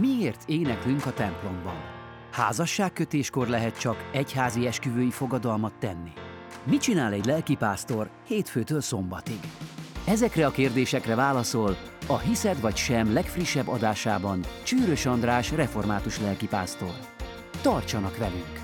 Miért 0.00 0.42
éneklünk 0.48 1.06
a 1.06 1.12
templomban? 1.12 1.76
Házasságkötéskor 2.32 3.48
lehet 3.48 3.78
csak 3.78 4.08
egyházi 4.12 4.66
esküvői 4.66 5.10
fogadalmat 5.10 5.74
tenni. 5.78 6.12
Mit 6.64 6.80
csinál 6.80 7.12
egy 7.12 7.24
lelkipásztor 7.24 8.10
hétfőtől 8.26 8.80
szombatig? 8.80 9.38
Ezekre 10.06 10.46
a 10.46 10.50
kérdésekre 10.50 11.14
válaszol 11.14 11.76
a 12.06 12.18
Hiszed 12.18 12.60
vagy 12.60 12.76
sem 12.76 13.12
legfrissebb 13.12 13.68
adásában 13.68 14.40
Csűrös 14.62 15.06
András 15.06 15.52
református 15.52 16.20
lelkipásztor. 16.20 16.94
Tartsanak 17.62 18.16
velünk! 18.16 18.60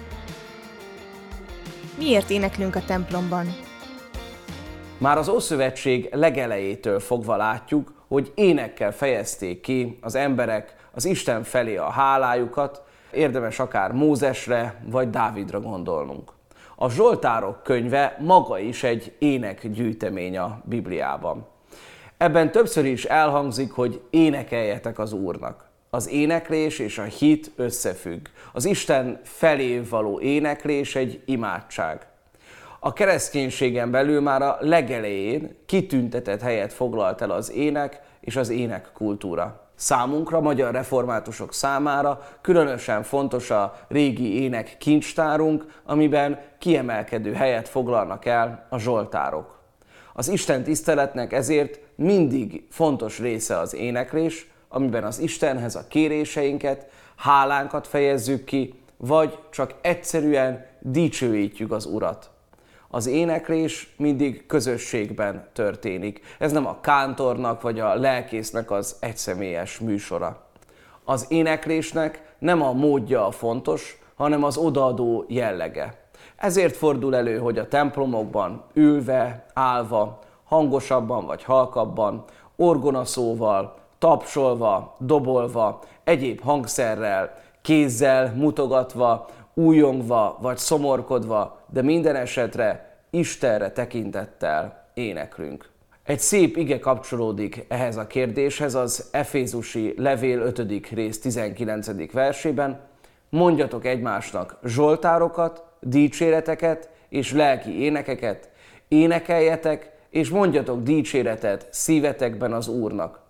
Miért 1.99 2.31
éneklünk 2.31 2.75
a 2.75 2.85
templomban? 2.85 3.47
Már 4.99 5.19
az 5.19 5.29
Ószövetség 5.29 6.09
legelejétől 6.13 7.01
fogva 7.01 7.37
látjuk, 7.37 8.02
hogy 8.13 8.33
énekkel 8.35 8.93
fejezték 8.93 9.61
ki 9.61 9.99
az 10.01 10.15
emberek 10.15 10.75
az 10.95 11.05
Isten 11.05 11.43
felé 11.43 11.77
a 11.77 11.91
hálájukat, 11.91 12.83
érdemes 13.13 13.59
akár 13.59 13.93
Mózesre 13.93 14.83
vagy 14.85 15.11
Dávidra 15.11 15.61
gondolnunk. 15.61 16.33
A 16.77 16.91
Zsoltárok 16.91 17.63
könyve 17.63 18.17
maga 18.21 18.59
is 18.59 18.83
egy 18.83 19.13
énekgyűjtemény 19.19 20.39
a 20.39 20.61
Bibliában. 20.65 21.47
Ebben 22.17 22.53
többször 22.53 22.85
is 22.85 23.05
elhangzik, 23.05 23.73
hogy 23.73 24.01
énekeljetek 24.11 24.99
az 24.99 25.13
Úrnak. 25.13 25.71
Az 25.91 26.09
éneklés 26.09 26.79
és 26.79 26.99
a 26.99 27.03
hit 27.03 27.51
összefügg. 27.57 28.27
Az 28.53 28.65
Isten 28.65 29.21
felé 29.25 29.79
való 29.79 30.21
éneklés 30.21 30.97
egy 30.97 31.23
imádság. 31.25 32.07
A 32.85 32.93
kereszténységen 32.93 33.91
belül 33.91 34.21
már 34.21 34.43
a 34.43 34.57
legelején 34.61 35.57
kitüntetett 35.67 36.41
helyet 36.41 36.73
foglalt 36.73 37.21
el 37.21 37.31
az 37.31 37.53
ének 37.53 38.01
és 38.21 38.37
az 38.37 38.49
ének 38.49 38.91
kultúra. 38.95 39.61
Számunkra, 39.75 40.41
magyar 40.41 40.73
reformátusok 40.73 41.53
számára 41.53 42.29
különösen 42.41 43.03
fontos 43.03 43.51
a 43.51 43.75
régi 43.89 44.43
ének 44.43 44.77
kincstárunk, 44.79 45.81
amiben 45.85 46.41
kiemelkedő 46.59 47.33
helyet 47.33 47.69
foglalnak 47.69 48.25
el 48.25 48.67
a 48.69 48.79
zsoltárok. 48.79 49.59
Az 50.13 50.29
Isten 50.29 50.63
tiszteletnek 50.63 51.33
ezért 51.33 51.81
mindig 51.95 52.67
fontos 52.71 53.19
része 53.19 53.59
az 53.59 53.75
éneklés, 53.75 54.51
amiben 54.69 55.05
az 55.05 55.19
Istenhez 55.19 55.75
a 55.75 55.87
kéréseinket, 55.89 56.87
hálánkat 57.17 57.87
fejezzük 57.87 58.45
ki, 58.45 58.75
vagy 58.97 59.39
csak 59.51 59.75
egyszerűen 59.81 60.67
dicsőítjük 60.81 61.73
az 61.73 61.87
Urat 61.87 62.32
az 62.95 63.07
éneklés 63.07 63.95
mindig 63.97 64.47
közösségben 64.47 65.49
történik. 65.53 66.21
Ez 66.39 66.53
nem 66.53 66.67
a 66.67 66.81
kántornak 66.81 67.61
vagy 67.61 67.81
a 67.81 67.95
lelkésznek 67.95 68.71
az 68.71 68.97
egyszemélyes 69.01 69.79
műsora. 69.79 70.43
Az 71.05 71.27
éneklésnek 71.29 72.35
nem 72.39 72.63
a 72.63 72.73
módja 72.73 73.27
a 73.27 73.31
fontos, 73.31 73.99
hanem 74.15 74.45
az 74.45 74.57
odaadó 74.57 75.25
jellege. 75.29 75.95
Ezért 76.37 76.77
fordul 76.77 77.17
elő, 77.17 77.39
hogy 77.39 77.59
a 77.59 77.69
templomokban 77.69 78.65
ülve, 78.73 79.47
állva, 79.55 80.19
hangosabban 80.45 81.27
vagy 81.27 81.45
halkabban, 81.45 82.25
orgonaszóval, 82.57 83.75
tapsolva, 83.99 84.97
dobolva, 84.99 85.81
egyéb 86.05 86.41
hangszerrel, 86.41 87.39
kézzel 87.63 88.33
mutogatva, 88.37 89.27
újongva 89.55 90.39
vagy 90.41 90.57
szomorkodva, 90.57 91.61
de 91.73 91.83
minden 91.83 92.17
esetre 92.17 92.97
Istenre 93.11 93.71
tekintettel 93.71 94.89
éneklünk. 94.95 95.71
Egy 96.05 96.19
szép 96.19 96.57
ige 96.57 96.79
kapcsolódik 96.79 97.65
ehhez 97.69 97.97
a 97.97 98.07
kérdéshez 98.07 98.75
az 98.75 99.09
Efézusi 99.11 99.95
levél 99.97 100.41
5. 100.41 100.89
rész 100.91 101.21
19. 101.21 102.13
versében. 102.13 102.81
Mondjatok 103.29 103.85
egymásnak 103.85 104.59
zsoltárokat, 104.65 105.63
dicséreteket 105.81 106.89
és 107.09 107.33
lelki 107.33 107.83
énekeket, 107.83 108.51
énekeljetek 108.89 109.91
és 110.11 110.29
mondjatok 110.29 110.83
dicséretet 110.83 111.67
szívetekben 111.71 112.53
az 112.53 112.69
Úrnak. 112.69 113.21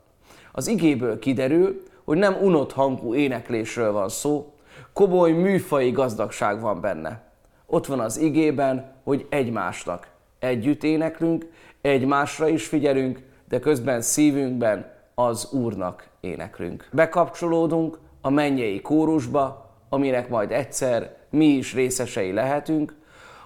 Az 0.52 0.66
igéből 0.66 1.18
kiderül, 1.18 1.82
hogy 2.04 2.18
nem 2.18 2.36
unott 2.40 2.72
hangú 2.72 3.14
éneklésről 3.14 3.92
van 3.92 4.08
szó, 4.08 4.52
komoly 4.92 5.30
műfai 5.30 5.90
gazdagság 5.90 6.60
van 6.60 6.80
benne. 6.80 7.31
Ott 7.72 7.86
van 7.86 8.00
az 8.00 8.18
igében, 8.18 8.94
hogy 9.04 9.26
egymásnak 9.30 10.08
együtt 10.38 10.82
éneklünk, 10.84 11.46
egymásra 11.80 12.48
is 12.48 12.66
figyelünk, 12.66 13.22
de 13.48 13.58
közben 13.58 14.00
szívünkben 14.00 14.92
az 15.14 15.52
Úrnak 15.52 16.08
éneklünk. 16.20 16.88
Bekapcsolódunk 16.92 17.98
a 18.20 18.30
mennyei 18.30 18.80
kórusba, 18.80 19.70
aminek 19.88 20.28
majd 20.28 20.50
egyszer 20.50 21.16
mi 21.30 21.46
is 21.46 21.74
részesei 21.74 22.32
lehetünk, 22.32 22.94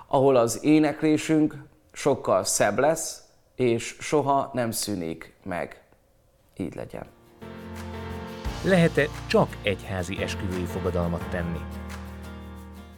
ahol 0.07 0.37
az 0.37 0.65
éneklésünk 0.65 1.55
sokkal 1.93 2.45
szebb 2.45 2.79
lesz, 2.79 3.23
és 3.55 3.97
soha 4.01 4.51
nem 4.53 4.71
szűnik 4.71 5.35
meg. 5.43 5.83
Így 6.57 6.75
legyen 6.75 7.07
lehet-e 8.65 9.07
csak 9.27 9.57
egyházi 9.63 10.23
esküvői 10.23 10.65
fogadalmat 10.65 11.29
tenni? 11.31 11.61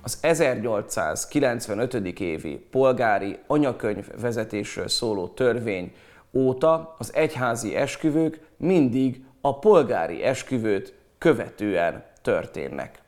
Az 0.08 0.19
1895. 0.20 1.94
évi 2.20 2.66
polgári 2.70 3.38
anyakönyv 3.46 4.06
vezetésről 4.20 4.88
szóló 4.88 5.26
törvény 5.26 5.94
óta 6.32 6.94
az 6.98 7.14
egyházi 7.14 7.76
esküvők 7.76 8.41
mindig 8.56 9.24
a 9.41 9.58
polgári 9.58 10.22
esküvőt 10.22 10.94
követően 11.19 12.04
történnek. 12.22 12.98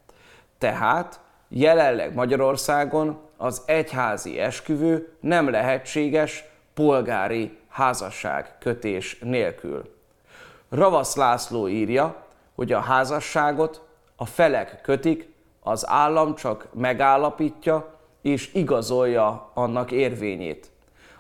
Tehát 0.59 1.21
jelenleg 1.49 2.15
Magyarországon 2.15 3.21
az 3.37 3.63
egyházi 3.67 4.39
esküvő 4.39 5.13
nem 5.21 5.51
lehetséges 5.51 6.45
polgári 6.75 7.59
házasság 7.69 8.55
kötés 8.59 9.19
nélkül. 9.23 9.95
Ravasz 10.69 11.17
László 11.17 11.69
írja, 11.69 12.27
hogy 12.55 12.73
a 12.73 12.81
házasságot 12.81 13.89
a 14.17 14.27
felek 14.27 14.81
kötik, 14.83 15.30
az 15.61 15.89
állam 15.89 16.35
csak 16.35 16.69
megállapítja 16.75 17.99
és 18.23 18.55
igazolja 18.55 19.51
annak 19.55 19.91
érvényét. 19.91 20.71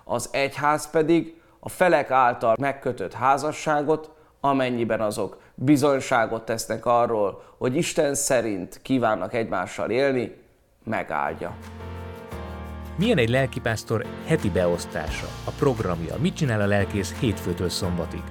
Az 0.04 0.28
egyház 0.32 0.90
pedig 0.90 1.40
a 1.60 1.68
felek 1.68 2.10
által 2.10 2.56
megkötött 2.60 3.12
házasságot, 3.12 4.10
amennyiben 4.40 5.00
azok 5.00 5.40
bizonyságot 5.54 6.44
tesznek 6.44 6.86
arról, 6.86 7.42
hogy 7.58 7.76
Isten 7.76 8.14
szerint 8.14 8.80
kívánnak 8.82 9.34
egymással 9.34 9.90
élni, 9.90 10.36
megáldja. 10.84 11.56
Milyen 12.96 13.18
egy 13.18 13.28
lelkipásztor 13.28 14.06
heti 14.26 14.50
beosztása, 14.50 15.26
a 15.44 15.50
programja, 15.58 16.14
mit 16.18 16.34
csinál 16.36 16.60
a 16.60 16.66
lelkész 16.66 17.18
hétfőtől 17.18 17.68
szombatig? 17.68 18.22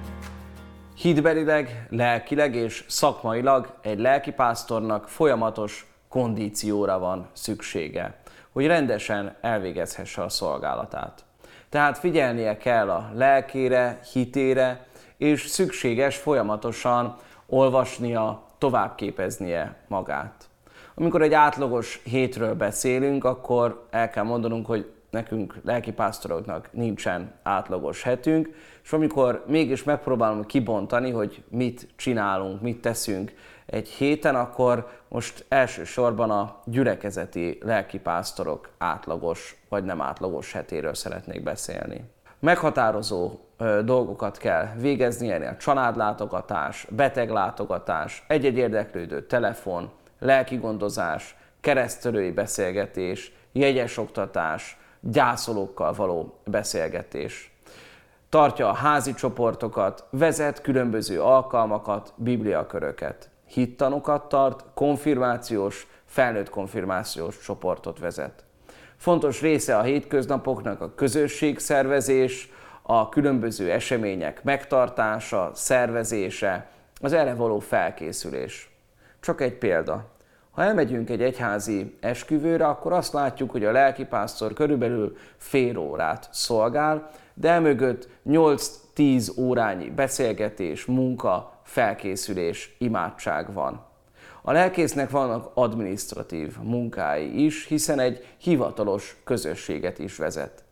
Hitbelileg, 0.96 1.86
lelkileg 1.90 2.54
és 2.54 2.84
szakmailag 2.88 3.74
egy 3.82 3.98
lelkipásztornak 3.98 5.08
folyamatos 5.08 5.89
kondícióra 6.10 6.98
van 6.98 7.28
szüksége, 7.32 8.20
hogy 8.52 8.66
rendesen 8.66 9.36
elvégezhesse 9.40 10.22
a 10.22 10.28
szolgálatát. 10.28 11.24
Tehát 11.68 11.98
figyelnie 11.98 12.56
kell 12.56 12.90
a 12.90 13.10
lelkére, 13.14 14.00
hitére, 14.12 14.86
és 15.16 15.46
szükséges 15.46 16.16
folyamatosan 16.16 17.16
olvasnia, 17.46 18.42
továbbképeznie 18.58 19.76
magát. 19.88 20.48
Amikor 20.94 21.22
egy 21.22 21.32
átlagos 21.32 22.00
hétről 22.04 22.54
beszélünk, 22.54 23.24
akkor 23.24 23.86
el 23.90 24.10
kell 24.10 24.24
mondanunk, 24.24 24.66
hogy 24.66 24.92
nekünk 25.10 25.56
lelkipásztoroknak 25.64 26.68
nincsen 26.72 27.32
átlagos 27.42 28.02
hetünk, 28.02 28.54
és 28.82 28.92
amikor 28.92 29.44
mégis 29.46 29.82
megpróbálom 29.82 30.46
kibontani, 30.46 31.10
hogy 31.10 31.42
mit 31.48 31.88
csinálunk, 31.96 32.60
mit 32.60 32.80
teszünk 32.80 33.32
egy 33.66 33.88
héten, 33.88 34.34
akkor 34.34 34.88
most 35.08 35.44
elsősorban 35.48 36.30
a 36.30 36.60
gyülekezeti 36.64 37.58
lelkipásztorok 37.62 38.70
átlagos 38.78 39.62
vagy 39.68 39.84
nem 39.84 40.00
átlagos 40.00 40.52
hetéről 40.52 40.94
szeretnék 40.94 41.42
beszélni. 41.42 42.04
Meghatározó 42.38 43.38
dolgokat 43.84 44.38
kell 44.38 44.68
végezni, 44.76 45.32
a 45.32 45.56
családlátogatás, 45.56 46.86
beteglátogatás, 46.90 48.24
egy-egy 48.28 48.56
érdeklődő 48.56 49.26
telefon, 49.26 49.90
lelkigondozás, 50.18 51.36
keresztörői 51.60 52.30
beszélgetés, 52.30 53.32
jegyes 53.52 53.96
oktatás, 53.96 54.78
gyászolókkal 55.00 55.92
való 55.92 56.40
beszélgetés. 56.44 57.54
Tartja 58.28 58.68
a 58.68 58.74
házi 58.74 59.14
csoportokat, 59.14 60.04
vezet 60.10 60.60
különböző 60.60 61.22
alkalmakat, 61.22 62.12
bibliaköröket. 62.16 63.30
Hittanokat 63.46 64.28
tart, 64.28 64.64
konfirmációs, 64.74 65.86
felnőtt 66.04 66.50
konfirmációs 66.50 67.38
csoportot 67.38 67.98
vezet. 67.98 68.44
Fontos 68.96 69.40
része 69.40 69.76
a 69.76 69.82
hétköznapoknak 69.82 70.80
a 70.80 70.94
közösségszervezés, 70.94 72.50
a 72.82 73.08
különböző 73.08 73.70
események 73.70 74.42
megtartása, 74.42 75.50
szervezése, 75.54 76.70
az 77.00 77.12
erre 77.12 77.34
való 77.34 77.58
felkészülés. 77.58 78.70
Csak 79.20 79.40
egy 79.40 79.54
példa. 79.54 80.04
Ha 80.60 80.66
elmegyünk 80.66 81.10
egy 81.10 81.22
egyházi 81.22 81.96
esküvőre, 82.00 82.66
akkor 82.66 82.92
azt 82.92 83.12
látjuk, 83.12 83.50
hogy 83.50 83.64
a 83.64 83.72
lelkipásztor 83.72 84.52
körülbelül 84.52 85.16
fél 85.36 85.76
órát 85.76 86.28
szolgál, 86.32 87.10
de 87.34 87.50
emögött 87.50 88.08
8-10 88.26 89.38
órányi 89.38 89.90
beszélgetés, 89.90 90.84
munka, 90.84 91.60
felkészülés, 91.62 92.76
imádság 92.78 93.52
van. 93.52 93.86
A 94.42 94.52
lelkésznek 94.52 95.10
vannak 95.10 95.50
administratív 95.54 96.56
munkái 96.62 97.44
is, 97.44 97.66
hiszen 97.66 97.98
egy 97.98 98.34
hivatalos 98.38 99.16
közösséget 99.24 99.98
is 99.98 100.16
vezet. 100.16 100.64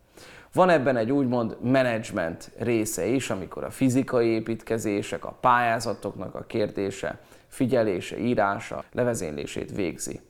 Van 0.59 0.71
ebben 0.71 0.97
egy 0.97 1.13
úgymond 1.13 1.57
menedzsment 1.63 2.51
része 2.57 3.07
is, 3.07 3.31
amikor 3.31 3.65
a 3.65 3.71
fizikai 3.71 4.27
építkezések, 4.27 5.25
a 5.25 5.37
pályázatoknak 5.41 6.35
a 6.35 6.45
kérdése, 6.47 7.19
figyelése, 7.49 8.19
írása, 8.19 8.85
levezénylését 8.93 9.75
végzi. 9.75 10.21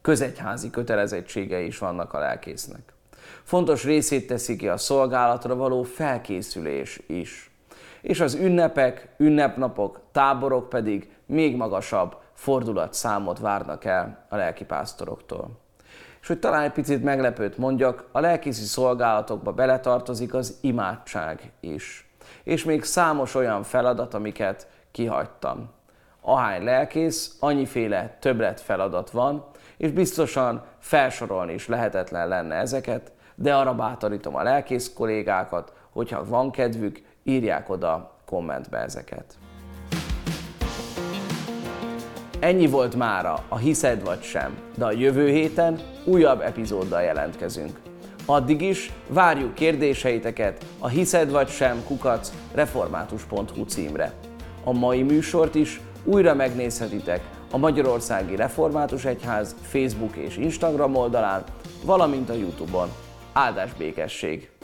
Közegyházi 0.00 0.70
kötelezettségei 0.70 1.66
is 1.66 1.78
vannak 1.78 2.12
a 2.12 2.18
lelkésznek. 2.18 2.92
Fontos 3.42 3.84
részét 3.84 4.26
teszi 4.26 4.56
ki 4.56 4.68
a 4.68 4.76
szolgálatra 4.76 5.56
való 5.56 5.82
felkészülés 5.82 7.00
is. 7.06 7.50
És 8.00 8.20
az 8.20 8.34
ünnepek, 8.34 9.08
ünnepnapok, 9.16 10.00
táborok 10.12 10.68
pedig 10.68 11.10
még 11.26 11.56
magasabb 11.56 12.16
fordulatszámot 12.34 13.38
várnak 13.38 13.84
el 13.84 14.26
a 14.28 14.36
lelkipásztoroktól. 14.36 15.66
És 16.20 16.26
hogy 16.26 16.38
talán 16.38 16.62
egy 16.62 16.72
picit 16.72 17.02
meglepőt 17.02 17.58
mondjak, 17.58 18.08
a 18.12 18.20
lelkészi 18.20 18.64
szolgálatokba 18.64 19.52
beletartozik 19.52 20.34
az 20.34 20.58
imádság 20.60 21.52
is. 21.60 22.10
És 22.42 22.64
még 22.64 22.84
számos 22.84 23.34
olyan 23.34 23.62
feladat, 23.62 24.14
amiket 24.14 24.68
kihagytam. 24.90 25.70
Ahány 26.20 26.64
lelkész, 26.64 27.36
annyiféle 27.40 28.16
többlet 28.20 28.60
feladat 28.60 29.10
van, 29.10 29.44
és 29.76 29.90
biztosan 29.90 30.64
felsorolni 30.78 31.52
is 31.52 31.68
lehetetlen 31.68 32.28
lenne 32.28 32.54
ezeket, 32.54 33.12
de 33.34 33.54
arra 33.54 33.74
bátorítom 33.74 34.36
a 34.36 34.42
lelkész 34.42 34.92
kollégákat, 34.92 35.72
hogyha 35.90 36.24
van 36.24 36.50
kedvük, 36.50 37.02
írják 37.22 37.68
oda 37.68 38.16
kommentbe 38.24 38.78
ezeket. 38.78 39.38
Ennyi 42.40 42.66
volt 42.66 42.94
mára 42.94 43.44
a 43.48 43.56
Hiszed 43.56 44.04
vagy 44.04 44.22
sem, 44.22 44.58
de 44.76 44.84
a 44.84 44.92
jövő 44.92 45.28
héten 45.28 45.78
újabb 46.04 46.40
epizóddal 46.40 47.02
jelentkezünk. 47.02 47.80
Addig 48.26 48.60
is 48.60 48.92
várjuk 49.08 49.54
kérdéseiteket 49.54 50.64
a 50.78 50.88
hiszed 50.88 51.30
vagy 51.30 51.48
sem 51.48 51.82
kukac 51.86 52.32
református.hu 52.54 53.64
címre. 53.64 54.12
A 54.64 54.72
mai 54.72 55.02
műsort 55.02 55.54
is 55.54 55.80
újra 56.04 56.34
megnézhetitek 56.34 57.20
a 57.50 57.56
Magyarországi 57.56 58.36
Református 58.36 59.04
Egyház 59.04 59.56
Facebook 59.62 60.16
és 60.16 60.36
Instagram 60.36 60.94
oldalán, 60.94 61.44
valamint 61.84 62.30
a 62.30 62.34
Youtube-on. 62.34 62.88
Áldás 63.32 63.72
békesség! 63.72 64.57